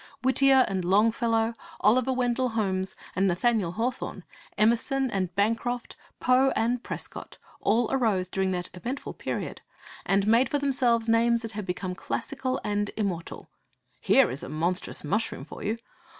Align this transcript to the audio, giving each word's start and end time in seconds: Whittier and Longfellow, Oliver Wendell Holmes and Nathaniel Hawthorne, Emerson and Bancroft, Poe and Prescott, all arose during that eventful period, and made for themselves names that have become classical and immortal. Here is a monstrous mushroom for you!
Whittier 0.23 0.65
and 0.67 0.83
Longfellow, 0.83 1.53
Oliver 1.81 2.11
Wendell 2.11 2.49
Holmes 2.49 2.95
and 3.15 3.27
Nathaniel 3.27 3.73
Hawthorne, 3.73 4.23
Emerson 4.57 5.11
and 5.11 5.35
Bancroft, 5.35 5.95
Poe 6.19 6.49
and 6.55 6.81
Prescott, 6.81 7.37
all 7.59 7.87
arose 7.91 8.27
during 8.27 8.49
that 8.49 8.71
eventful 8.73 9.13
period, 9.13 9.61
and 10.03 10.25
made 10.25 10.49
for 10.49 10.57
themselves 10.57 11.07
names 11.07 11.43
that 11.43 11.51
have 11.51 11.67
become 11.67 11.93
classical 11.93 12.59
and 12.63 12.89
immortal. 12.97 13.51
Here 13.99 14.31
is 14.31 14.41
a 14.41 14.49
monstrous 14.49 15.03
mushroom 15.03 15.45
for 15.45 15.61
you! 15.63 15.77